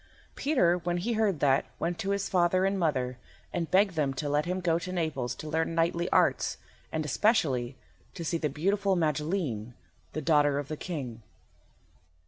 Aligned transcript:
Peter, 0.33 0.79
when 0.79 0.97
he 0.97 1.13
heard 1.13 1.39
that, 1.41 1.63
went 1.77 1.99
to 1.99 2.09
his 2.09 2.27
father 2.27 2.65
and 2.65 2.79
mother, 2.79 3.19
and 3.53 3.69
begged 3.69 3.93
them 3.93 4.15
to 4.15 4.27
let 4.27 4.45
him 4.47 4.59
go 4.59 4.79
to 4.79 4.91
Naples 4.91 5.35
to 5.35 5.47
learn 5.47 5.75
knightly 5.75 6.09
arts, 6.09 6.57
and, 6.91 7.05
especially, 7.05 7.77
to 8.15 8.25
see 8.25 8.39
the 8.39 8.49
beautiful 8.49 8.95
Magilene, 8.95 9.75
the 10.13 10.19
daughter 10.23 10.57
of 10.57 10.69
the 10.69 10.75
King. 10.77 11.21